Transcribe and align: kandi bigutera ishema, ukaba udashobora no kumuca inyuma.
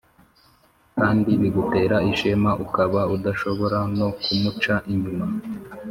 kandi 0.99 1.29
bigutera 1.41 1.97
ishema, 2.11 2.51
ukaba 2.65 3.01
udashobora 3.15 3.77
no 3.97 4.07
kumuca 4.21 4.75
inyuma. 4.93 5.25